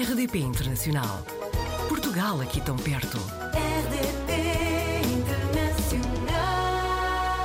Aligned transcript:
RDP 0.00 0.38
Internacional. 0.38 1.24
Portugal 1.88 2.40
aqui 2.40 2.60
tão 2.60 2.76
perto. 2.76 3.18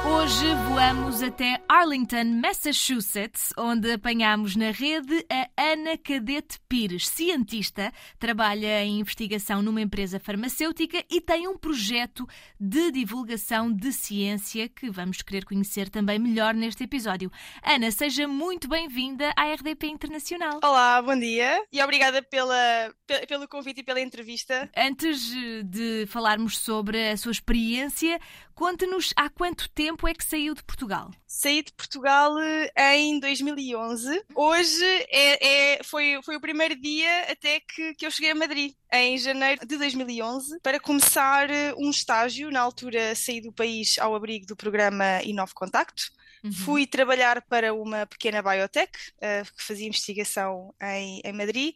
Hoje 0.05 0.53
voamos 0.69 1.23
até 1.23 1.59
Arlington, 1.67 2.25
Massachusetts, 2.39 3.51
onde 3.57 3.93
apanhamos 3.93 4.55
na 4.55 4.69
rede 4.69 5.25
a 5.31 5.52
Ana 5.63 5.97
Cadete 5.97 6.59
Pires, 6.67 7.07
cientista, 7.07 7.89
trabalha 8.19 8.83
em 8.83 8.99
investigação 8.99 9.61
numa 9.61 9.79
empresa 9.79 10.19
farmacêutica 10.19 11.01
e 11.09 11.21
tem 11.21 11.47
um 11.47 11.57
projeto 11.57 12.27
de 12.59 12.91
divulgação 12.91 13.71
de 13.71 13.93
ciência 13.93 14.67
que 14.67 14.89
vamos 14.91 15.21
querer 15.21 15.45
conhecer 15.45 15.89
também 15.89 16.19
melhor 16.19 16.53
neste 16.53 16.83
episódio. 16.83 17.31
Ana, 17.63 17.91
seja 17.91 18.27
muito 18.27 18.67
bem-vinda 18.67 19.33
à 19.37 19.53
RDP 19.53 19.87
Internacional. 19.87 20.59
Olá, 20.61 21.01
bom 21.01 21.17
dia 21.17 21.63
e 21.71 21.81
obrigada 21.81 22.21
pela, 22.21 22.93
pelo 23.25 23.47
convite 23.47 23.79
e 23.79 23.83
pela 23.83 24.01
entrevista. 24.01 24.69
Antes 24.75 25.31
de 25.63 26.05
falarmos 26.07 26.57
sobre 26.57 27.11
a 27.11 27.15
sua 27.15 27.31
experiência, 27.31 28.19
conte-nos 28.53 29.13
há 29.15 29.29
quanto 29.29 29.69
tempo 29.69 30.09
é 30.09 30.13
que 30.13 30.25
saiu 30.25 30.53
de 30.53 30.63
Portugal? 30.63 31.09
Saí 31.25 31.63
de 31.63 31.73
Portugal 31.73 32.37
eh, 32.39 32.97
em 32.97 33.19
2011. 33.19 34.23
Hoje 34.35 34.85
é, 35.09 35.47
é, 35.47 35.52
foi, 35.83 36.19
foi 36.23 36.35
o 36.35 36.41
primeiro 36.41 36.75
dia 36.75 37.31
até 37.31 37.59
que, 37.59 37.93
que 37.95 38.05
eu 38.05 38.11
cheguei 38.11 38.31
a 38.31 38.35
Madrid, 38.35 38.73
em 38.91 39.17
janeiro 39.17 39.65
de 39.65 39.77
2011, 39.77 40.59
para 40.61 40.79
começar 40.79 41.49
eh, 41.49 41.73
um 41.77 41.89
estágio. 41.89 42.51
Na 42.51 42.61
altura 42.61 43.15
saí 43.15 43.41
do 43.41 43.51
país 43.51 43.97
ao 43.99 44.15
abrigo 44.15 44.45
do 44.45 44.55
programa 44.55 45.21
Inove 45.23 45.53
Contacto. 45.53 46.03
Uhum. 46.43 46.51
Fui 46.51 46.85
trabalhar 46.85 47.41
para 47.43 47.73
uma 47.73 48.05
pequena 48.05 48.41
biotech 48.41 48.91
uh, 49.17 49.55
que 49.55 49.63
fazia 49.63 49.87
investigação 49.87 50.75
em, 50.81 51.21
em 51.23 51.31
Madrid 51.31 51.73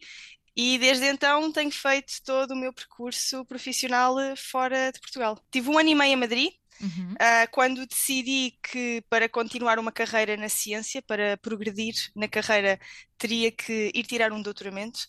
e 0.54 0.76
desde 0.76 1.06
então 1.06 1.52
tenho 1.52 1.70
feito 1.70 2.12
todo 2.24 2.50
o 2.50 2.56
meu 2.56 2.72
percurso 2.72 3.44
profissional 3.44 4.16
fora 4.36 4.90
de 4.92 5.00
Portugal. 5.00 5.38
Tive 5.52 5.70
um 5.70 5.78
ano 5.78 5.88
e 5.88 5.94
meio 5.94 6.12
em 6.12 6.16
Madrid, 6.16 6.52
Uhum. 6.80 7.12
Uh, 7.12 7.50
quando 7.50 7.86
decidi 7.86 8.58
que 8.62 9.02
para 9.08 9.28
continuar 9.28 9.78
uma 9.78 9.92
carreira 9.92 10.36
na 10.36 10.48
ciência, 10.48 11.02
para 11.02 11.36
progredir 11.38 11.94
na 12.14 12.28
carreira, 12.28 12.78
teria 13.16 13.50
que 13.50 13.90
ir 13.94 14.04
tirar 14.04 14.32
um 14.32 14.42
doutoramento. 14.42 15.00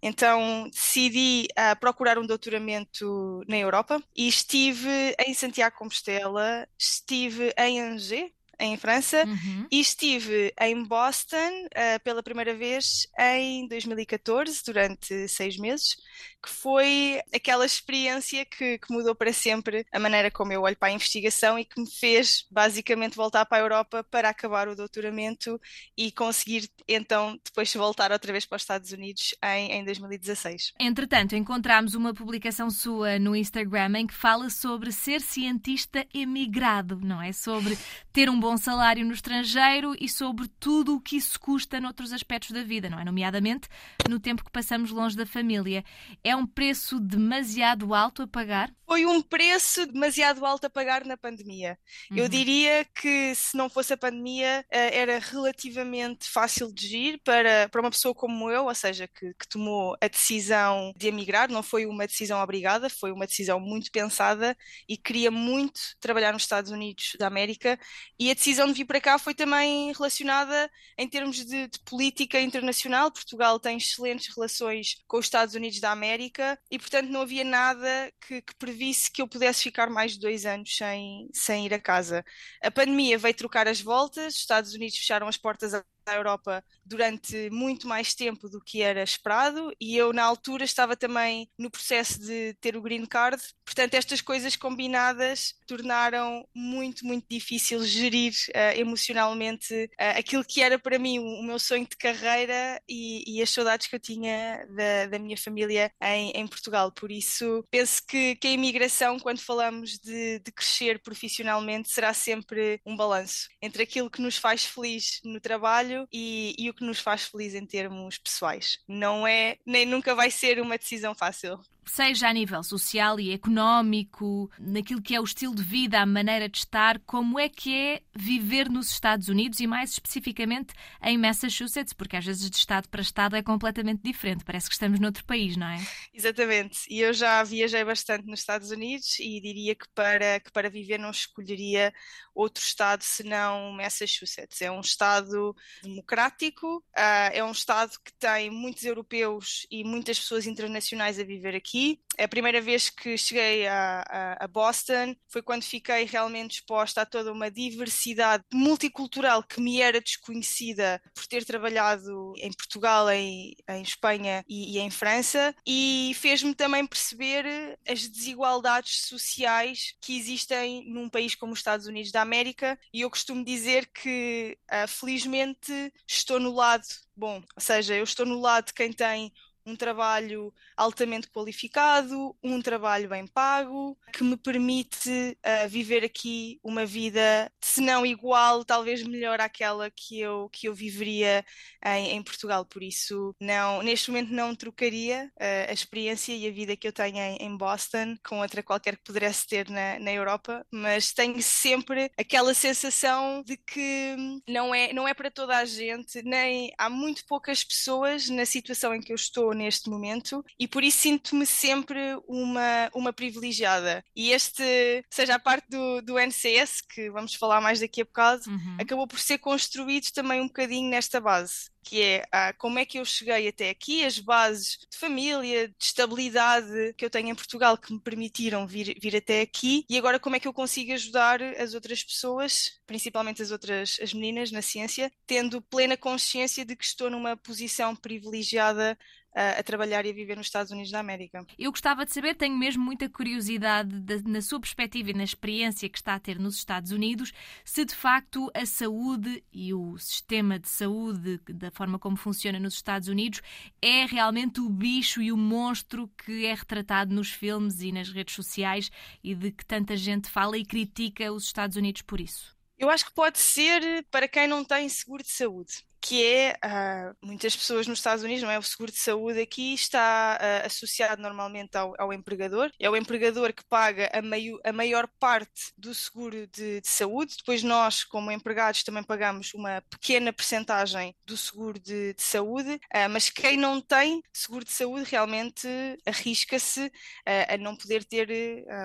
Então 0.00 0.68
decidi 0.70 1.48
uh, 1.52 1.78
procurar 1.78 2.18
um 2.18 2.26
doutoramento 2.26 3.42
na 3.48 3.58
Europa 3.58 4.02
e 4.16 4.28
estive 4.28 5.14
em 5.26 5.34
Santiago 5.34 5.76
Compostela, 5.76 6.66
estive 6.78 7.52
em 7.58 7.80
Angers, 7.80 8.30
em 8.58 8.76
França, 8.76 9.24
uhum. 9.24 9.66
e 9.70 9.80
estive 9.80 10.52
em 10.60 10.82
Boston 10.82 11.66
uh, 11.66 12.00
pela 12.02 12.22
primeira 12.22 12.54
vez 12.54 13.06
em 13.18 13.68
2014, 13.68 14.62
durante 14.66 15.28
seis 15.28 15.56
meses, 15.56 15.96
que 16.42 16.48
foi 16.48 17.20
aquela 17.34 17.66
experiência 17.66 18.44
que, 18.44 18.78
que, 18.78 18.92
mudou 18.92 19.14
para 19.14 19.32
sempre 19.32 19.84
a 19.92 19.98
maneira 19.98 20.30
como 20.30 20.52
eu 20.52 20.62
olho 20.62 20.76
para 20.76 20.88
a 20.88 20.92
investigação 20.92 21.58
e 21.58 21.64
que 21.64 21.80
me 21.80 21.90
fez 21.90 22.46
basicamente 22.50 23.16
voltar 23.16 23.44
para 23.46 23.58
a 23.58 23.60
Europa 23.60 24.04
para 24.04 24.28
acabar 24.28 24.68
o 24.68 24.76
doutoramento 24.76 25.60
e 25.96 26.12
conseguir 26.12 26.70
então 26.86 27.38
depois 27.44 27.72
voltar 27.74 28.12
outra 28.12 28.32
vez 28.32 28.46
para 28.46 28.56
os 28.56 28.62
Estados 28.62 28.92
Unidos 28.92 29.34
em, 29.44 29.72
em 29.72 29.84
2016. 29.84 30.74
Entretanto, 30.78 31.34
encontramos 31.34 31.94
uma 31.94 32.14
publicação 32.14 32.70
sua 32.70 33.18
no 33.18 33.34
Instagram 33.34 33.98
em 33.98 34.06
que 34.06 34.14
fala 34.14 34.48
sobre 34.48 34.92
ser 34.92 35.20
cientista 35.20 36.06
emigrado, 36.14 37.00
não 37.02 37.20
é? 37.20 37.32
Sobre 37.32 37.76
ter 38.12 38.30
um 38.30 38.38
bom 38.38 38.47
salário 38.56 39.04
no 39.04 39.12
estrangeiro 39.12 39.94
e 40.00 40.08
sobre 40.08 40.48
tudo 40.60 40.94
o 40.94 41.00
que 41.00 41.16
isso 41.16 41.38
custa 41.38 41.80
noutros 41.80 42.12
aspectos 42.12 42.50
da 42.50 42.62
vida, 42.62 42.88
não 42.88 42.98
é? 42.98 43.04
Nomeadamente 43.04 43.68
no 44.08 44.18
tempo 44.18 44.44
que 44.44 44.50
passamos 44.50 44.90
longe 44.90 45.16
da 45.16 45.26
família. 45.26 45.84
É 46.22 46.34
um 46.34 46.46
preço 46.46 46.98
demasiado 47.00 47.94
alto 47.94 48.22
a 48.22 48.26
pagar? 48.26 48.72
Foi 48.86 49.04
um 49.04 49.20
preço 49.20 49.86
demasiado 49.86 50.46
alto 50.46 50.66
a 50.66 50.70
pagar 50.70 51.04
na 51.04 51.16
pandemia. 51.16 51.78
Uhum. 52.10 52.16
Eu 52.16 52.28
diria 52.28 52.86
que 52.94 53.34
se 53.34 53.54
não 53.54 53.68
fosse 53.68 53.92
a 53.92 53.98
pandemia 53.98 54.64
eh, 54.70 54.98
era 54.98 55.18
relativamente 55.18 56.26
fácil 56.26 56.72
de 56.72 56.96
ir 56.96 57.20
para, 57.22 57.68
para 57.68 57.82
uma 57.82 57.90
pessoa 57.90 58.14
como 58.14 58.50
eu, 58.50 58.64
ou 58.64 58.74
seja, 58.74 59.06
que, 59.06 59.34
que 59.34 59.46
tomou 59.46 59.94
a 60.00 60.08
decisão 60.08 60.92
de 60.96 61.06
emigrar, 61.06 61.50
não 61.50 61.62
foi 61.62 61.84
uma 61.84 62.06
decisão 62.06 62.40
obrigada, 62.40 62.88
foi 62.88 63.12
uma 63.12 63.26
decisão 63.26 63.60
muito 63.60 63.90
pensada 63.90 64.56
e 64.88 64.96
queria 64.96 65.30
muito 65.30 65.80
trabalhar 66.00 66.32
nos 66.32 66.42
Estados 66.42 66.70
Unidos 66.70 67.14
da 67.18 67.26
América 67.26 67.78
e 68.18 68.30
a 68.30 68.34
decisão 68.38 68.68
de 68.68 68.72
vir 68.72 68.84
para 68.84 69.00
cá 69.00 69.18
foi 69.18 69.34
também 69.34 69.92
relacionada 69.92 70.70
em 70.96 71.08
termos 71.08 71.44
de, 71.44 71.66
de 71.66 71.78
política 71.80 72.40
internacional. 72.40 73.10
Portugal 73.10 73.58
tem 73.58 73.76
excelentes 73.76 74.34
relações 74.34 75.02
com 75.06 75.18
os 75.18 75.26
Estados 75.26 75.54
Unidos 75.54 75.80
da 75.80 75.90
América 75.90 76.58
e, 76.70 76.78
portanto, 76.78 77.08
não 77.10 77.22
havia 77.22 77.44
nada 77.44 78.12
que, 78.26 78.40
que 78.40 78.54
previsse 78.56 79.10
que 79.10 79.20
eu 79.20 79.28
pudesse 79.28 79.64
ficar 79.64 79.90
mais 79.90 80.12
de 80.12 80.20
dois 80.20 80.46
anos 80.46 80.74
sem, 80.76 81.28
sem 81.34 81.66
ir 81.66 81.74
a 81.74 81.80
casa. 81.80 82.24
A 82.62 82.70
pandemia 82.70 83.18
veio 83.18 83.34
trocar 83.34 83.66
as 83.66 83.80
voltas, 83.80 84.34
os 84.34 84.40
Estados 84.40 84.72
Unidos 84.72 84.96
fecharam 84.96 85.26
as 85.26 85.36
portas 85.36 85.74
à 86.08 86.16
Europa 86.16 86.64
durante 86.84 87.50
muito 87.50 87.86
mais 87.86 88.14
tempo 88.14 88.48
do 88.48 88.60
que 88.60 88.82
era 88.82 89.02
esperado 89.02 89.72
e 89.80 89.96
eu 89.96 90.12
na 90.12 90.24
altura 90.24 90.64
estava 90.64 90.96
também 90.96 91.48
no 91.58 91.70
processo 91.70 92.18
de 92.20 92.54
ter 92.60 92.76
o 92.76 92.82
green 92.82 93.06
card, 93.06 93.42
portanto 93.64 93.94
estas 93.94 94.20
coisas 94.20 94.56
combinadas 94.56 95.54
tornaram 95.66 96.46
muito, 96.54 97.04
muito 97.04 97.26
difícil 97.28 97.84
gerir 97.84 98.32
uh, 98.50 98.78
emocionalmente 98.78 99.74
uh, 99.74 100.18
aquilo 100.18 100.44
que 100.44 100.62
era 100.62 100.78
para 100.78 100.98
mim 100.98 101.18
o, 101.18 101.42
meu 101.42 101.58
sonho 101.58 101.86
de 101.86 101.96
carreira 101.96 102.80
e, 102.88 103.24
e, 103.26 103.42
as 103.42 103.50
saudades 103.50 103.86
que 103.86 103.96
eu 103.96 104.00
tinha 104.00 104.66
da, 104.74 105.06
da 105.06 105.18
minha 105.18 105.36
família 105.36 105.90
em, 106.02 106.30
em, 106.30 106.46
Portugal, 106.46 106.92
por 106.92 107.10
isso 107.10 107.64
penso 107.70 108.02
que, 108.06 108.36
que 108.36 108.48
a 108.48 108.52
imigração 108.52 109.18
quando 109.18 109.40
falamos 109.40 109.98
de, 109.98 110.38
de 110.40 110.52
crescer 110.52 111.00
profissionalmente 111.02 111.90
será 111.90 112.12
sempre 112.12 112.80
um 112.84 112.96
balanço 112.96 113.48
entre 113.62 113.82
aquilo 113.82 114.10
que 114.10 114.20
nos 114.20 114.36
faz 114.36 114.64
feliz 114.64 115.20
no 115.24 115.40
trabalho 115.40 115.97
e, 116.12 116.54
e 116.58 116.68
o 116.68 116.74
que 116.74 116.84
nos 116.84 117.00
faz 117.00 117.24
feliz 117.24 117.54
em 117.54 117.64
termos 117.64 118.18
pessoais. 118.18 118.78
Não 118.86 119.26
é, 119.26 119.56
nem 119.64 119.86
nunca 119.86 120.14
vai 120.14 120.30
ser 120.30 120.60
uma 120.60 120.76
decisão 120.76 121.14
fácil 121.14 121.58
seja 121.90 122.28
a 122.28 122.32
nível 122.32 122.62
social 122.62 123.18
e 123.18 123.32
económico, 123.32 124.50
naquilo 124.58 125.02
que 125.02 125.14
é 125.14 125.20
o 125.20 125.24
estilo 125.24 125.54
de 125.54 125.62
vida, 125.62 126.00
a 126.00 126.06
maneira 126.06 126.48
de 126.48 126.58
estar, 126.58 126.98
como 127.00 127.38
é 127.38 127.48
que 127.48 127.74
é 127.74 128.02
viver 128.14 128.68
nos 128.68 128.90
Estados 128.90 129.28
Unidos 129.28 129.60
e 129.60 129.66
mais 129.66 129.92
especificamente 129.92 130.74
em 131.02 131.16
Massachusetts, 131.16 131.92
porque 131.92 132.16
às 132.16 132.24
vezes 132.24 132.50
de 132.50 132.56
estado 132.56 132.88
para 132.88 133.00
estado 133.00 133.36
é 133.36 133.42
completamente 133.42 134.02
diferente, 134.02 134.44
parece 134.44 134.68
que 134.68 134.74
estamos 134.74 135.00
noutro 135.00 135.24
país, 135.24 135.56
não 135.56 135.66
é? 135.66 135.78
Exatamente, 136.12 136.80
e 136.88 137.00
eu 137.00 137.12
já 137.12 137.42
viajei 137.42 137.84
bastante 137.84 138.26
nos 138.26 138.40
Estados 138.40 138.70
Unidos 138.70 139.18
e 139.18 139.40
diria 139.40 139.74
que 139.74 139.86
para, 139.94 140.40
que 140.40 140.52
para 140.52 140.68
viver 140.68 140.98
não 140.98 141.10
escolheria 141.10 141.92
outro 142.34 142.62
estado 142.62 143.02
senão 143.02 143.72
Massachusetts. 143.72 144.62
É 144.62 144.70
um 144.70 144.80
estado 144.80 145.54
democrático, 145.82 146.78
uh, 146.96 147.30
é 147.32 147.42
um 147.42 147.50
estado 147.50 147.92
que 148.04 148.12
tem 148.12 148.50
muitos 148.50 148.84
europeus 148.84 149.66
e 149.70 149.82
muitas 149.82 150.18
pessoas 150.18 150.46
internacionais 150.46 151.18
a 151.18 151.24
viver 151.24 151.54
aqui 151.56 151.77
aqui. 151.78 152.00
A 152.18 152.26
primeira 152.26 152.60
vez 152.60 152.90
que 152.90 153.16
cheguei 153.16 153.68
a, 153.68 154.02
a, 154.08 154.44
a, 154.44 154.48
Boston 154.48 155.14
foi 155.28 155.40
quando 155.40 155.62
fiquei 155.62 156.04
realmente 156.04 156.54
exposta 156.54 157.02
a 157.02 157.06
toda 157.06 157.32
uma 157.32 157.48
diversidade 157.48 158.42
multicultural 158.52 159.40
que 159.40 159.60
me 159.60 159.80
era 159.80 160.00
desconhecida 160.00 161.00
por 161.14 161.28
ter 161.28 161.44
trabalhado 161.44 162.32
em 162.38 162.52
Portugal, 162.52 163.08
em, 163.08 163.54
em 163.70 163.82
Espanha 163.82 164.44
e, 164.48 164.76
e 164.76 164.78
em 164.80 164.90
França, 164.90 165.54
e 165.64 166.10
fez-me 166.16 166.56
também 166.56 166.84
perceber 166.84 167.78
as 167.86 168.08
desigualdades 168.08 169.06
sociais 169.06 169.94
que 170.00 170.18
existem 170.18 170.90
num 170.90 171.08
país 171.08 171.36
como 171.36 171.52
os 171.52 171.60
Estados 171.60 171.86
Unidos 171.86 172.10
da 172.10 172.20
América. 172.20 172.76
E 172.92 173.02
eu 173.02 173.10
costumo 173.10 173.44
dizer 173.44 173.86
que, 173.94 174.58
uh, 174.72 174.88
felizmente, 174.88 175.92
estou 176.04 176.40
no 176.40 176.52
lado 176.52 176.82
bom, 177.18 177.42
ou 177.56 177.60
seja, 177.60 177.94
eu 177.94 178.04
estou 178.04 178.24
no 178.24 178.40
lado 178.40 178.66
de 178.66 178.74
quem 178.74 178.92
tem 178.92 179.32
um 179.68 179.76
trabalho 179.76 180.52
altamente 180.76 181.28
qualificado, 181.28 182.34
um 182.42 182.60
trabalho 182.62 183.08
bem 183.08 183.26
pago, 183.26 183.98
que 184.12 184.24
me 184.24 184.36
permite 184.36 185.10
uh, 185.10 185.68
viver 185.68 186.04
aqui 186.04 186.58
uma 186.62 186.86
vida, 186.86 187.52
se 187.60 187.80
não 187.80 188.06
igual, 188.06 188.64
talvez 188.64 189.02
melhor 189.02 189.40
àquela 189.40 189.90
que 189.90 190.18
eu, 190.18 190.48
que 190.50 190.68
eu 190.68 190.74
viveria 190.74 191.44
em, 191.84 192.16
em 192.16 192.22
Portugal. 192.22 192.64
Por 192.64 192.82
isso, 192.82 193.34
não, 193.40 193.82
neste 193.82 194.10
momento 194.10 194.32
não 194.32 194.54
trocaria 194.54 195.30
uh, 195.36 195.70
a 195.70 195.72
experiência 195.72 196.32
e 196.34 196.46
a 196.46 196.50
vida 196.50 196.76
que 196.76 196.88
eu 196.88 196.92
tenho 196.92 197.18
em, 197.18 197.36
em, 197.36 197.56
Boston 197.56 198.16
com 198.26 198.40
outra 198.40 198.62
qualquer 198.62 198.96
que 198.96 199.04
pudesse 199.04 199.46
ter 199.46 199.68
na, 199.68 199.98
na 199.98 200.12
Europa, 200.12 200.64
mas 200.70 201.12
tenho 201.12 201.42
sempre 201.42 202.10
aquela 202.16 202.54
sensação 202.54 203.42
de 203.42 203.56
que 203.56 204.16
não 204.48 204.74
é, 204.74 204.92
não 204.92 205.06
é 205.06 205.12
para 205.12 205.30
toda 205.30 205.56
a 205.56 205.64
gente, 205.64 206.22
nem 206.22 206.72
há 206.78 206.88
muito 206.88 207.26
poucas 207.26 207.64
pessoas 207.64 208.28
na 208.28 208.46
situação 208.46 208.94
em 208.94 209.00
que 209.00 209.12
eu 209.12 209.16
estou 209.16 209.52
neste 209.58 209.90
momento 209.90 210.44
e 210.58 210.66
por 210.66 210.82
isso 210.82 210.98
sinto-me 210.98 211.44
sempre 211.44 211.98
uma, 212.26 212.90
uma 212.94 213.12
privilegiada. 213.12 214.04
E 214.14 214.30
este, 214.30 215.04
seja 215.10 215.34
a 215.34 215.38
parte 215.38 215.68
do, 215.68 216.00
do 216.02 216.18
NCS, 216.18 216.80
que 216.80 217.10
vamos 217.10 217.34
falar 217.34 217.60
mais 217.60 217.80
daqui 217.80 218.00
a 218.00 218.04
bocado, 218.04 218.42
uhum. 218.48 218.76
acabou 218.80 219.06
por 219.06 219.18
ser 219.18 219.38
construído 219.38 220.10
também 220.12 220.40
um 220.40 220.46
bocadinho 220.46 220.88
nesta 220.88 221.20
base 221.20 221.70
que 221.88 222.02
é 222.02 222.22
uh, 222.26 222.58
como 222.58 222.78
é 222.78 222.84
que 222.84 222.98
eu 222.98 223.04
cheguei 223.04 223.48
até 223.48 223.70
aqui, 223.70 224.04
as 224.04 224.18
bases 224.18 224.86
de 224.90 224.98
família, 224.98 225.68
de 225.68 225.74
estabilidade 225.80 226.92
que 226.98 227.04
eu 227.04 227.08
tenho 227.08 227.30
em 227.30 227.34
Portugal 227.34 227.78
que 227.78 227.90
me 227.90 227.98
permitiram 227.98 228.66
vir, 228.66 228.94
vir 229.00 229.16
até 229.16 229.40
aqui 229.40 229.86
e 229.88 229.96
agora 229.96 230.20
como 230.20 230.36
é 230.36 230.40
que 230.40 230.46
eu 230.46 230.52
consigo 230.52 230.92
ajudar 230.92 231.40
as 231.40 231.72
outras 231.72 232.04
pessoas, 232.04 232.78
principalmente 232.86 233.40
as 233.40 233.50
outras 233.50 233.98
as 234.02 234.12
meninas 234.12 234.52
na 234.52 234.60
ciência, 234.60 235.10
tendo 235.26 235.62
plena 235.62 235.96
consciência 235.96 236.62
de 236.62 236.76
que 236.76 236.84
estou 236.84 237.08
numa 237.08 237.38
posição 237.38 237.96
privilegiada 237.96 238.98
a, 239.34 239.60
a, 239.60 239.62
trabalhar 239.62 240.04
e 240.04 240.10
a 240.10 240.12
viver 240.12 240.36
nos 240.36 240.46
Estados 240.46 240.72
Unidos 240.72 240.90
da 240.90 240.98
América. 240.98 241.46
Eu 241.58 241.70
gostava 241.70 242.04
de 242.04 242.12
saber, 242.12 242.34
tenho 242.34 242.56
mesmo 242.56 242.84
muita 242.84 243.08
curiosidade 243.08 244.00
de, 244.00 244.22
na 244.28 244.42
sua 244.42 244.60
perspectiva 244.60 245.10
e 245.10 245.14
na 245.14 245.24
experiência 245.24 245.88
que 245.88 245.98
está 245.98 246.14
a 246.14 246.20
ter 246.20 246.38
nos 246.38 246.56
Estados 246.56 246.90
Unidos, 246.90 247.32
se 247.64 247.84
de 247.84 247.94
facto 247.94 248.50
a 248.52 248.66
saúde 248.66 249.42
e 249.52 249.72
o 249.72 249.96
sistema 249.98 250.58
de 250.58 250.68
saúde, 250.68 251.40
da 251.48 251.70
forma 251.78 251.98
como 251.98 252.16
funciona 252.16 252.58
nos 252.58 252.74
Estados 252.74 253.06
Unidos, 253.06 253.40
é 253.80 254.04
realmente 254.04 254.60
o 254.60 254.68
bicho 254.68 255.22
e 255.22 255.30
o 255.30 255.36
monstro 255.36 256.10
que 256.18 256.44
é 256.44 256.52
retratado 256.52 257.14
nos 257.14 257.30
filmes 257.30 257.80
e 257.80 257.92
nas 257.92 258.10
redes 258.10 258.34
sociais 258.34 258.90
e 259.22 259.32
de 259.32 259.52
que 259.52 259.64
tanta 259.64 259.96
gente 259.96 260.28
fala 260.28 260.58
e 260.58 260.64
critica 260.64 261.32
os 261.32 261.44
Estados 261.44 261.76
Unidos 261.76 262.02
por 262.02 262.20
isso. 262.20 262.56
Eu 262.76 262.90
acho 262.90 263.06
que 263.06 263.12
pode 263.14 263.38
ser 263.38 264.04
para 264.10 264.26
quem 264.26 264.48
não 264.48 264.64
tem 264.64 264.88
seguro 264.88 265.22
de 265.22 265.30
saúde 265.30 265.87
que 266.00 266.24
é 266.24 266.56
uh, 266.64 267.26
muitas 267.26 267.56
pessoas 267.56 267.86
nos 267.86 267.98
Estados 267.98 268.22
Unidos, 268.22 268.42
não 268.42 268.50
é? 268.50 268.58
O 268.58 268.62
seguro 268.62 268.90
de 268.90 268.98
saúde 268.98 269.40
aqui 269.40 269.74
está 269.74 270.38
uh, 270.40 270.66
associado 270.66 271.20
normalmente 271.20 271.76
ao, 271.76 271.94
ao, 271.98 272.12
empregador. 272.12 272.70
É 272.78 272.88
o 272.88 272.96
empregador 272.96 273.52
que 273.52 273.64
paga 273.64 274.10
a, 274.12 274.22
meio, 274.22 274.60
a 274.64 274.72
maior 274.72 275.08
parte 275.18 275.72
do 275.76 275.94
seguro 275.94 276.46
de, 276.46 276.80
de, 276.80 276.88
saúde. 276.88 277.36
Depois 277.38 277.62
nós, 277.62 278.04
como 278.04 278.30
empregados, 278.30 278.82
também 278.82 279.02
pagamos 279.02 279.52
uma 279.54 279.82
pequena 279.90 280.32
percentagem 280.32 281.14
do 281.26 281.36
seguro 281.36 281.78
de, 281.78 282.14
de 282.14 282.22
saúde. 282.22 282.74
Uh, 282.94 283.08
mas 283.10 283.28
quem 283.28 283.56
não 283.56 283.80
tem 283.80 284.22
seguro 284.32 284.64
de 284.64 284.72
saúde 284.72 285.10
realmente 285.10 285.68
arrisca-se 286.06 286.90
a 287.26 287.56
não 287.58 287.76
poder 287.76 288.04
ter 288.04 288.28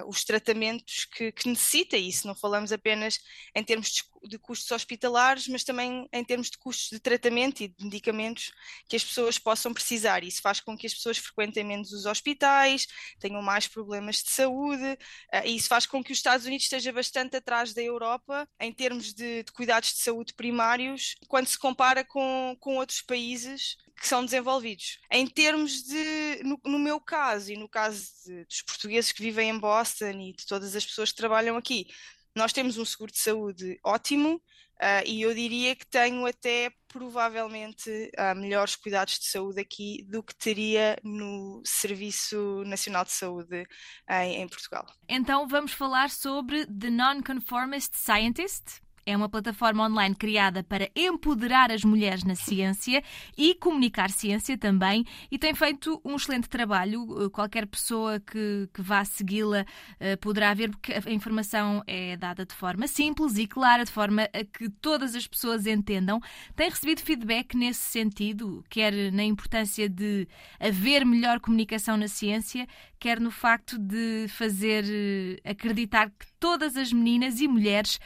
os 0.08 0.24
tratamentos 0.24 1.06
que, 1.06 1.32
que 1.32 1.48
necessita. 1.48 1.98
E 1.98 2.10
isso 2.10 2.28
não 2.28 2.36
falamos 2.36 2.72
apenas 2.72 3.20
em 3.56 3.64
termos 3.64 3.90
de 3.90 4.04
de 4.28 4.38
custos 4.38 4.72
hospitalares, 4.72 5.48
mas 5.48 5.64
também 5.64 6.08
em 6.12 6.24
termos 6.24 6.50
de 6.50 6.58
custos 6.58 6.90
de 6.90 7.00
tratamento 7.00 7.62
e 7.62 7.68
de 7.68 7.84
medicamentos 7.84 8.52
que 8.88 8.96
as 8.96 9.04
pessoas 9.04 9.38
possam 9.38 9.74
precisar. 9.74 10.24
Isso 10.24 10.42
faz 10.42 10.60
com 10.60 10.78
que 10.78 10.88
as 10.88 10.94
pessoas 10.94 11.18
frequentem 11.18 11.64
menos 11.64 11.92
os 11.92 12.06
hospitais, 12.06 12.88
tenham 13.20 13.42
mais 13.42 13.68
problemas 13.68 14.24
de 14.24 14.30
saúde, 14.32 14.98
uh, 15.34 15.46
e 15.46 15.56
isso 15.56 15.68
faz 15.68 15.86
com 15.86 16.04
que 16.04 16.12
os 16.12 16.18
Estados 16.18 16.46
Unidos 16.46 16.66
esteja 16.66 16.92
bastante 16.92 17.38
atrás 17.38 17.74
da 17.74 17.82
Europa 17.82 18.48
em 18.60 18.72
termos 18.72 19.14
de, 19.14 19.44
de 19.44 19.52
cuidados 19.52 19.94
de 19.94 20.00
saúde 20.00 20.34
primários, 20.34 21.16
quando 21.28 21.48
se 21.48 21.58
compara 21.58 22.04
com, 22.04 22.56
com 22.60 22.78
outros 22.78 23.02
países 23.02 23.78
que 23.96 24.08
são 24.08 24.26
desenvolvidos. 24.26 25.00
Em 25.12 25.28
termos 25.28 25.84
de, 25.84 26.42
no, 26.44 26.60
no 26.66 26.80
meu 26.80 27.00
caso 27.00 27.52
e 27.52 27.58
no 27.58 27.70
caso 27.70 28.10
de, 28.26 28.46
dos 28.46 28.62
portugueses 28.62 29.12
que 29.12 29.22
vivem 29.22 29.50
em 29.50 29.60
Boston 29.60 30.12
e 30.20 30.34
de 30.34 30.46
todas 30.46 30.76
as 30.76 30.86
pessoas 30.86 31.12
que 31.12 31.18
trabalham 31.18 31.56
aqui, 31.56 31.88
nós 32.36 32.54
temos 32.54 32.78
um 32.78 32.86
seguro 32.86 33.12
de 33.12 33.20
saúde 33.20 33.80
ótimo 33.84 34.36
uh, 34.36 35.06
e 35.06 35.22
eu 35.22 35.34
diria 35.34 35.76
que 35.76 35.86
tenho 35.86 36.26
até 36.26 36.72
provavelmente 36.88 37.90
uh, 38.18 38.36
melhores 38.36 38.76
cuidados 38.76 39.20
de 39.20 39.26
saúde 39.26 39.60
aqui 39.60 40.06
do 40.10 40.22
que 40.24 40.36
teria 40.36 40.98
no 41.04 41.62
Serviço 41.66 42.64
Nacional 42.66 43.06
de 43.06 43.12
Saúde 43.12 43.66
em, 44.10 44.42
em 44.42 44.48
Portugal. 44.48 44.86
Então 45.08 45.48
vamos 45.48 45.74
falar 45.74 46.10
sobre 46.10 46.66
The 46.66 46.90
Nonconformist 46.90 47.96
Scientist. 47.96 48.83
É 49.06 49.18
uma 49.18 49.28
plataforma 49.28 49.86
online 49.86 50.16
criada 50.16 50.64
para 50.64 50.90
empoderar 50.96 51.72
as 51.72 51.84
mulheres 51.84 52.24
na 52.24 52.36
ciência 52.36 53.04
e 53.38 53.54
comunicar 53.56 54.10
ciência 54.10 54.58
também, 54.58 55.06
e 55.30 55.38
tem 55.38 55.54
feito 55.54 56.02
um 56.06 56.16
excelente 56.16 56.48
trabalho. 56.48 57.26
Eh, 57.26 57.30
qualquer 57.30 57.68
pessoa 57.68 58.20
que, 58.20 58.70
que 58.74 58.82
vá 58.82 59.04
segui-la 59.04 59.62
uh, 59.64 60.18
poderá 60.22 60.54
ver, 60.54 60.70
porque 60.70 60.94
a 60.94 61.12
informação 61.12 61.84
é 61.86 62.16
dada 62.16 62.46
de 62.46 62.54
forma 62.56 62.88
simples 62.88 63.38
e 63.38 63.46
clara, 63.46 63.84
de 63.84 63.92
forma 63.92 64.24
a 64.24 64.44
que 64.46 64.70
todas 64.70 65.16
as 65.16 65.28
pessoas 65.28 65.68
entendam. 65.68 66.22
Tem 66.56 66.70
recebido 66.70 67.02
feedback 67.02 67.58
nesse 67.58 67.82
sentido, 67.82 68.64
quer 68.70 69.12
na 69.12 69.24
importância 69.24 69.90
de 69.90 70.28
haver 70.60 71.06
melhor 71.06 71.42
comunicação 71.42 71.98
na 71.98 72.08
ciência, 72.08 72.66
quer 72.98 73.20
no 73.20 73.32
facto 73.32 73.78
de 73.78 74.28
fazer 74.30 74.86
uh, 74.86 75.50
acreditar 75.50 76.10
que 76.10 76.26
todas 76.40 76.78
as 76.78 76.94
meninas 76.94 77.42
e 77.42 77.48
mulheres 77.50 78.00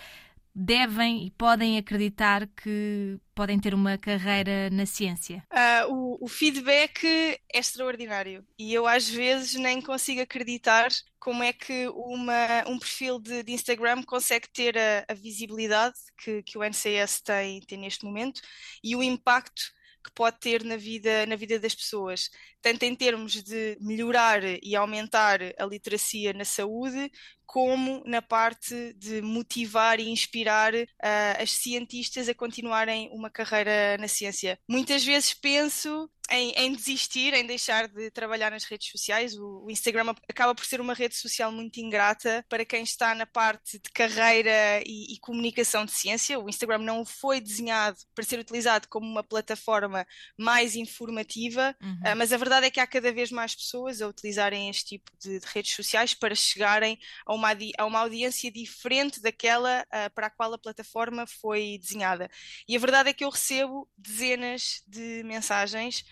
devem 0.57 1.27
e 1.27 1.31
podem 1.31 1.77
acreditar 1.77 2.47
que 2.47 3.19
podem 3.35 3.59
ter 3.59 3.75
uma 3.75 3.95
carreira 3.95 4.71
na 4.71 4.87
ciência? 4.87 5.43
Uh, 5.53 5.93
o, 5.93 6.25
o, 6.25 6.27
feedback 6.27 7.05
é 7.05 7.59
extraordinário 7.59 8.43
e 8.57 8.73
eu 8.73 8.87
às 8.87 9.07
vezes 9.07 9.53
nem 9.53 9.79
consigo 9.79 10.21
acreditar 10.21 10.89
como 11.19 11.43
é 11.43 11.53
que 11.53 11.87
uma, 11.89 12.67
um 12.67 12.79
perfil 12.79 13.19
de, 13.19 13.43
de 13.43 13.51
Instagram 13.51 14.01
consegue 14.01 14.47
ter 14.51 14.75
a, 14.75 15.05
a 15.07 15.13
visibilidade 15.13 15.95
que, 16.17 16.41
que, 16.41 16.57
o 16.57 16.63
NCS 16.63 17.21
tem, 17.21 17.61
tem 17.61 17.77
neste 17.77 18.03
momento 18.03 18.41
e 18.83 18.95
o 18.95 19.03
impacto 19.03 19.76
que 20.07 20.13
pode 20.13 20.39
ter 20.39 20.63
na 20.63 20.77
vida, 20.77 21.25
na 21.25 21.35
vida 21.35 21.59
das 21.59 21.75
pessoas, 21.75 22.29
tanto 22.61 22.83
em 22.83 22.95
termos 22.95 23.43
de 23.43 23.77
melhorar 23.81 24.41
e 24.43 24.75
aumentar 24.75 25.39
a 25.57 25.65
literacia 25.65 26.33
na 26.33 26.45
saúde, 26.45 27.11
como 27.45 28.03
na 28.05 28.21
parte 28.21 28.93
de 28.93 29.21
motivar 29.21 29.99
e 29.99 30.09
inspirar 30.09 30.73
uh, 30.73 31.41
as 31.41 31.51
cientistas 31.51 32.27
a 32.27 32.33
continuarem 32.33 33.09
uma 33.13 33.29
carreira 33.29 33.97
na 33.97 34.07
ciência. 34.07 34.59
Muitas 34.67 35.03
vezes 35.03 35.33
penso 35.33 36.09
em, 36.29 36.51
em, 36.51 36.73
desistir, 36.73 37.33
em 37.33 37.45
deixar 37.45 37.87
de 37.87 38.11
trabalhar 38.11 38.51
nas 38.51 38.63
redes 38.65 38.89
sociais. 38.89 39.35
O, 39.35 39.65
o, 39.65 39.71
Instagram 39.71 40.13
acaba 40.29 40.53
por 40.53 40.65
ser 40.65 40.81
uma 40.81 40.93
rede 40.93 41.15
social 41.15 41.51
muito 41.51 41.79
ingrata 41.79 42.45
para 42.49 42.65
quem 42.65 42.83
está 42.83 43.15
na 43.15 43.25
parte 43.25 43.79
de 43.79 43.89
carreira 43.91 44.81
e, 44.85 45.13
e, 45.13 45.19
comunicação 45.19 45.85
de 45.85 45.91
ciência. 45.91 46.39
O 46.39 46.49
Instagram 46.49 46.79
não 46.79 47.05
foi 47.05 47.39
desenhado 47.39 47.97
para 48.13 48.25
ser 48.25 48.39
utilizado 48.39 48.87
como 48.89 49.07
uma 49.07 49.23
plataforma 49.23 50.05
mais 50.37 50.75
informativa, 50.75 51.75
uhum. 51.81 51.93
uh, 51.93 52.15
mas 52.17 52.33
a 52.33 52.37
verdade 52.37 52.65
é 52.65 52.69
que 52.69 52.79
há 52.79 52.87
cada 52.87 53.11
vez 53.11 53.31
mais 53.31 53.55
pessoas 53.55 54.01
a 54.01 54.07
utilizarem 54.07 54.69
este 54.69 54.97
tipo 54.97 55.11
de, 55.19 55.39
de 55.39 55.45
redes 55.47 55.73
sociais 55.73 56.13
para 56.13 56.35
chegarem 56.35 56.99
a 57.25 57.33
uma, 57.33 57.49
a 57.77 57.85
uma 57.85 57.99
audiência 57.99 58.51
diferente 58.51 59.21
daquela 59.21 59.81
uh, 59.83 60.13
para 60.13 60.27
a 60.27 60.29
qual 60.29 60.53
a 60.53 60.57
plataforma 60.57 61.25
foi 61.25 61.77
desenhada. 61.79 62.29
E 62.67 62.75
a 62.75 62.79
verdade 62.79 63.09
é 63.09 63.13
que 63.13 63.23
eu 63.23 63.29
recebo 63.29 63.89
dezenas 63.97 64.83
de 64.87 65.23
mensagens 65.23 66.03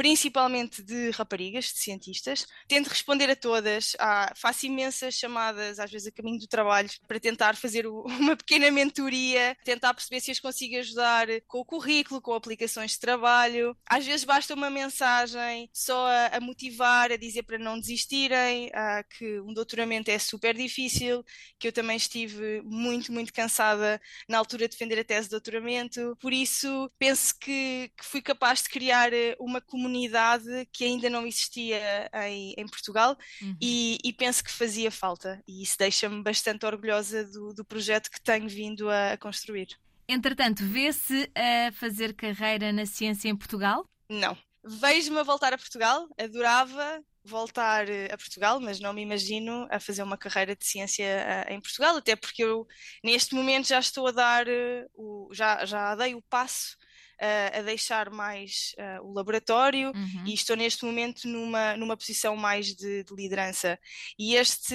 principalmente 0.00 0.82
de 0.82 1.10
raparigas, 1.10 1.66
de 1.66 1.78
cientistas. 1.78 2.46
Tento 2.66 2.88
responder 2.88 3.28
a 3.28 3.36
todas, 3.36 3.94
ah, 3.98 4.32
faço 4.34 4.64
imensas 4.64 5.14
chamadas, 5.14 5.78
às 5.78 5.90
vezes 5.90 6.08
a 6.08 6.10
caminho 6.10 6.38
do 6.38 6.48
trabalho, 6.48 6.88
para 7.06 7.20
tentar 7.20 7.54
fazer 7.54 7.84
uma 8.08 8.34
pequena 8.34 8.70
mentoria, 8.70 9.54
tentar 9.62 9.92
perceber 9.92 10.20
se 10.20 10.30
as 10.30 10.40
consigo 10.40 10.78
ajudar 10.78 11.26
com 11.46 11.58
o 11.58 11.66
currículo, 11.66 12.22
com 12.22 12.32
aplicações 12.32 12.92
de 12.92 12.98
trabalho. 12.98 13.76
Às 13.86 14.06
vezes 14.06 14.24
basta 14.24 14.54
uma 14.54 14.70
mensagem 14.70 15.68
só 15.70 16.06
a, 16.06 16.28
a 16.28 16.40
motivar, 16.40 17.12
a 17.12 17.18
dizer 17.18 17.42
para 17.42 17.58
não 17.58 17.78
desistirem, 17.78 18.70
ah, 18.72 19.04
que 19.04 19.38
um 19.40 19.52
doutoramento 19.52 20.10
é 20.10 20.18
super 20.18 20.56
difícil, 20.56 21.22
que 21.58 21.68
eu 21.68 21.72
também 21.72 21.98
estive 21.98 22.62
muito, 22.64 23.12
muito 23.12 23.34
cansada 23.34 24.00
na 24.26 24.38
altura 24.38 24.66
de 24.66 24.70
defender 24.70 24.98
a 24.98 25.04
tese 25.04 25.24
de 25.24 25.32
doutoramento. 25.32 26.16
Por 26.18 26.32
isso, 26.32 26.90
penso 26.98 27.34
que, 27.38 27.92
que 27.98 28.04
fui 28.06 28.22
capaz 28.22 28.62
de 28.62 28.70
criar 28.70 29.10
uma 29.38 29.60
comunidade 29.60 29.89
comunidade 29.90 30.68
que 30.72 30.84
ainda 30.84 31.10
não 31.10 31.26
existia 31.26 32.08
em, 32.28 32.54
em 32.56 32.66
Portugal 32.66 33.16
uhum. 33.42 33.56
e, 33.60 33.98
e, 34.04 34.12
penso 34.12 34.44
que 34.44 34.50
fazia 34.50 34.90
falta. 34.90 35.42
E 35.46 35.62
isso 35.62 35.76
deixa-me 35.76 36.22
bastante 36.22 36.64
orgulhosa 36.64 37.24
do, 37.24 37.52
do, 37.52 37.64
projeto 37.64 38.10
que 38.10 38.20
tenho 38.20 38.48
vindo 38.48 38.88
a, 38.88 39.12
a 39.12 39.18
construir. 39.18 39.68
Entretanto, 40.08 40.64
vê-se 40.64 41.30
a 41.34 41.72
fazer 41.72 42.14
carreira 42.14 42.72
na 42.72 42.86
ciência 42.86 43.28
em 43.28 43.36
Portugal? 43.36 43.84
Não. 44.08 44.36
Vejo-me 44.64 45.18
a 45.18 45.22
voltar 45.22 45.52
a 45.52 45.58
Portugal, 45.58 46.08
adorava 46.18 47.02
voltar 47.24 47.86
a 48.10 48.16
Portugal, 48.16 48.60
mas 48.60 48.80
não 48.80 48.92
me 48.92 49.02
imagino 49.02 49.66
a 49.70 49.78
fazer 49.78 50.02
uma 50.02 50.16
carreira 50.16 50.56
de 50.56 50.64
ciência 50.64 51.04
eh, 51.04 51.54
em 51.54 51.60
Portugal, 51.60 51.96
até 51.96 52.16
porque 52.16 52.42
eu 52.42 52.66
neste 53.04 53.34
momento 53.34 53.68
já 53.68 53.78
estou 53.78 54.06
a 54.06 54.10
dar 54.10 54.48
eh, 54.48 54.86
o, 54.94 55.28
já, 55.32 55.64
já 55.64 55.94
dei 55.94 56.14
o 56.14 56.22
passo 56.22 56.76
uh, 57.20 57.58
a 57.58 57.62
deixar 57.62 58.10
mais 58.10 58.74
uh, 58.78 59.06
o 59.06 59.12
laboratório 59.12 59.92
uhum. 59.94 60.24
e 60.26 60.34
estou 60.34 60.56
neste 60.56 60.84
momento 60.84 61.28
numa, 61.28 61.76
numa 61.76 61.96
posição 61.96 62.36
mais 62.36 62.74
de, 62.74 63.04
de, 63.04 63.14
liderança. 63.14 63.78
E 64.18 64.34
este, 64.34 64.74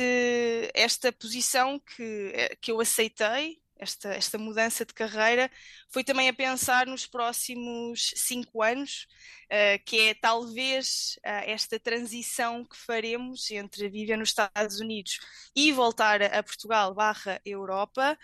esta 0.74 1.12
posição 1.12 1.80
que, 1.80 2.32
eh, 2.34 2.56
que 2.62 2.72
eu 2.72 2.80
aceitei 2.80 3.58
esta, 3.78 4.10
esta 4.10 4.38
mudança 4.38 4.86
de 4.86 4.94
carreira 4.94 5.52
foi 5.90 6.04
também 6.04 6.30
a 6.30 6.34
pensar 6.34 6.88
nos 6.88 7.06
próximos 7.06 8.14
cinco 8.16 8.62
anos, 8.62 9.08
uh, 9.46 9.84
que 9.86 10.00
é 10.10 10.14
talvez 10.14 11.18
uh, 11.26 11.44
esta 11.46 11.80
transição 11.80 12.66
que 12.66 12.78
faremos 12.78 13.50
entre 13.52 13.90
viver 13.90 14.18
nos 14.18 14.30
Estados 14.30 14.80
Unidos 14.80 15.20
e 15.56 15.72
voltar 15.72 16.22
a, 16.22 16.44
Portugal 16.44 16.94
barra 16.94 17.42
Europa, 17.46 18.18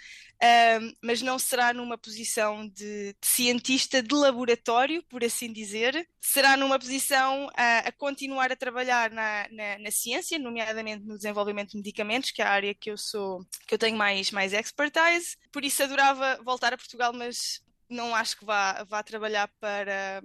um, 0.43 0.93
mas 1.03 1.21
não 1.21 1.37
será 1.37 1.73
numa 1.73 1.97
posição 1.97 2.67
de, 2.67 3.13
de, 3.13 3.27
cientista 3.27 4.01
de 4.01 4.13
laboratório, 4.13 5.03
por 5.03 5.23
assim 5.23 5.51
dizer. 5.51 6.07
Será 6.19 6.57
numa 6.57 6.79
posição 6.79 7.49
a, 7.55 7.79
a 7.79 7.91
continuar 7.91 8.51
a 8.51 8.55
trabalhar 8.55 9.11
na, 9.11 9.47
na, 9.51 9.79
na, 9.79 9.91
ciência, 9.91 10.39
nomeadamente 10.39 11.05
no 11.05 11.15
desenvolvimento 11.15 11.71
de 11.71 11.77
medicamentos, 11.77 12.31
que 12.31 12.41
é 12.41 12.45
a 12.45 12.49
área 12.49 12.73
que 12.73 12.91
eu 12.91 12.97
sou, 12.97 13.45
que 13.67 13.73
eu 13.75 13.79
tenho 13.79 13.97
mais, 13.97 14.31
mais 14.31 14.53
expertise. 14.53 15.37
Por 15.51 15.63
isso 15.65 15.83
adorava 15.83 16.39
voltar 16.43 16.73
a 16.73 16.77
Portugal, 16.77 17.11
mas 17.13 17.61
não 17.89 18.15
acho 18.15 18.37
que 18.37 18.45
vá, 18.45 18.83
vá 18.83 19.03
trabalhar 19.03 19.47
para, 19.59 20.21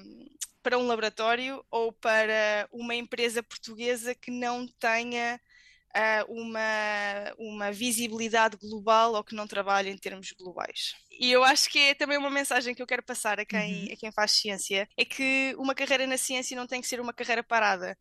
para 0.62 0.78
um 0.78 0.87
laboratório 0.87 1.64
ou 1.71 1.92
para 1.92 2.68
uma 2.73 2.95
empresa 2.95 3.42
portuguesa 3.42 4.14
que 4.14 4.30
não 4.30 4.66
tenha 4.78 5.40
uh, 5.97 6.33
uma, 6.33 7.35
uma 7.38 7.73
visibilidade 7.73 8.56
global 8.56 9.14
ou 9.14 9.25
que 9.25 9.35
não 9.35 9.47
trabalhe 9.47 9.90
em 9.90 9.99
termos 9.99 10.33
globais. 10.33 10.95
E 11.18 11.30
eu 11.30 11.42
acho 11.44 11.68
que 11.68 11.78
é 11.78 11.94
também 11.94 12.18
uma 12.18 12.30
mensagem 12.30 12.75
que 12.75 12.82
eu 12.82 12.87
quero 12.87 13.02
passar 13.02 13.40
a 13.40 13.44
quem, 13.44 13.87
uhum. 13.87 13.92
a 13.92 13.96
quem 13.96 14.12
faz 14.12 14.32
ciência: 14.32 14.88
é 14.96 15.04
que 15.04 15.54
uma 15.58 15.75
carreira 15.75 16.06
na 16.06 16.16
ciência 16.16 16.56
não 16.56 16.66
tem 16.66 16.80
que 16.80 16.88
ser 16.88 17.00
uma 17.00 17.12
carreira 17.12 17.42
parada 17.42 17.96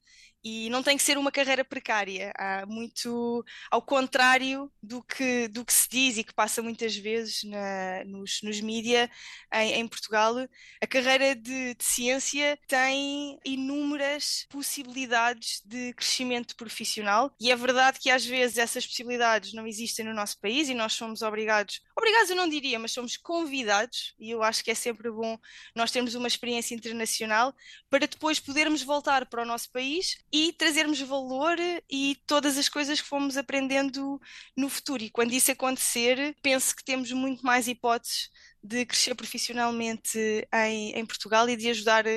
e 0.46 0.70
não 0.70 0.84
tem 0.84 0.96
que 0.96 1.02
ser 1.02 1.18
uma 1.18 1.32
carreira 1.32 1.66
precária. 1.66 2.32
Há 2.38 2.68
muito 2.68 3.44
ao 3.72 3.82
contrário 3.82 4.72
do 4.82 5.02
que, 5.02 5.48
do 5.48 5.66
que 5.66 5.74
se 5.74 5.90
diz 5.90 6.18
e 6.20 6.24
que 6.24 6.36
passa 6.36 6.62
muitas 6.62 6.96
vezes 6.96 7.44
na, 7.44 8.04
nos, 8.06 8.42
nos 8.44 8.62
mídia 8.62 9.10
em, 9.52 9.80
em, 9.80 9.88
Portugal. 9.88 10.36
A 10.80 10.86
carreira 10.86 11.36
de, 11.36 11.74
de, 11.74 11.84
ciência 11.84 12.60
tem 12.68 13.40
inúmeras 13.44 14.46
possibilidades 14.52 15.64
de 15.66 15.94
crescimento 15.96 16.56
profissional 16.56 17.34
e 17.42 17.52
é 17.52 17.56
verdade 17.56 18.00
que 18.00 18.12
às 18.12 18.24
vezes 18.24 18.60
essas 18.60 18.86
possibilidades 18.86 19.52
não 19.52 19.66
existem 19.66 20.06
no 20.06 20.14
nosso 20.14 20.40
país 20.40 20.70
e 20.70 20.76
nós 20.76 20.94
somos 20.94 21.24
obrigados, 21.24 21.82
obrigados 21.98 22.30
eu 22.30 22.36
não 22.36 22.48
diria, 22.48 22.78
mas 22.78 22.92
somos 22.92 23.05
convidados, 23.16 24.14
e 24.20 24.32
eu 24.32 24.42
acho 24.42 24.64
que 24.64 24.72
é 24.72 24.76
sempre 24.76 25.12
bom 25.12 25.38
nós 25.76 25.92
termos 25.92 26.16
uma 26.16 26.28
experiência 26.28 26.74
internacional 26.74 27.54
para 27.90 28.08
depois 28.08 28.40
podermos 28.40 28.82
voltar 28.82 29.26
para 29.28 29.44
o 29.44 29.46
nosso 29.46 29.72
país 29.72 30.18
e 30.32 30.52
trazermos 30.54 31.00
valor 31.02 31.58
e 31.90 32.18
todas 32.26 32.58
as 32.58 32.68
coisas 32.68 33.00
que 33.00 33.08
fomos 33.08 33.38
aprendendo 33.38 34.20
no 34.58 34.70
futuro. 34.70 35.04
E 35.04 35.10
quando 35.10 35.34
isso 35.34 35.52
acontecer, 35.52 36.36
penso 36.42 36.76
que 36.76 36.84
temos 36.84 37.12
muito 37.12 37.46
mais 37.46 37.68
hipóteses 37.68 38.30
de 38.66 38.86
crescer 38.86 39.16
profissionalmente 39.16 40.48
em, 40.54 40.92
em 40.92 41.06
Portugal 41.06 41.48
e 41.48 41.56
de 41.56 41.70
ajudar 41.70 42.06
uh, 42.06 42.10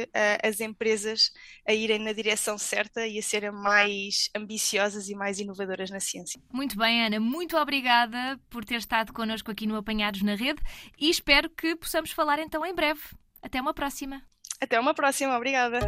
as 0.43 0.61
empresas 0.61 1.31
a 1.67 1.73
irem 1.73 1.99
na 1.99 2.13
direção 2.13 2.57
certa 2.57 3.07
e 3.07 3.19
a 3.19 3.23
serem 3.23 3.51
mais 3.51 4.31
ambiciosas 4.35 5.09
e 5.09 5.15
mais 5.15 5.39
inovadoras 5.39 5.91
na 5.91 6.01
ciência. 6.01 6.41
Muito 6.53 6.77
bem, 6.77 7.05
Ana, 7.05 7.21
muito 7.21 7.57
obrigada 7.57 8.41
por 8.49 8.65
ter 8.65 8.77
estado 8.77 9.13
connosco 9.13 9.51
aqui 9.51 9.67
no 9.67 9.77
Apanhados 9.77 10.23
na 10.23 10.35
Rede 10.35 10.63
e 10.99 11.11
espero 11.11 11.51
que 11.51 11.77
possamos 11.77 12.11
falar 12.11 12.39
então 12.39 12.65
em 12.65 12.75
breve. 12.75 13.01
Até 13.43 13.61
uma 13.61 13.75
próxima. 13.75 14.23
Até 14.61 14.81
uma 14.81 14.95
próxima, 14.95 15.37
obrigada. 15.37 15.81